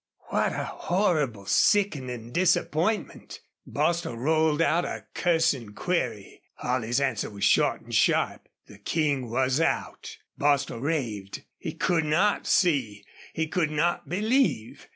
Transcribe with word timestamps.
What 0.29 0.53
a 0.53 0.63
horrible, 0.63 1.45
sickening 1.45 2.31
disappointment. 2.31 3.39
Bostil 3.67 4.17
rolled 4.17 4.59
out 4.59 4.83
a 4.83 5.05
cursing 5.13 5.75
query. 5.75 6.41
Holley's 6.55 6.99
answer 6.99 7.29
was 7.29 7.43
short 7.43 7.81
and 7.81 7.93
sharp. 7.93 8.49
The 8.65 8.79
King 8.79 9.29
was 9.29 9.61
out! 9.61 10.17
Bostil 10.39 10.79
raved. 10.79 11.43
He 11.59 11.73
could 11.73 12.05
not 12.05 12.47
see. 12.47 13.05
He 13.35 13.45
could 13.47 13.69
not 13.69 14.09
believe. 14.09 14.87